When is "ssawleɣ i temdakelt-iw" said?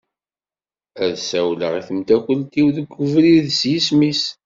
1.19-2.67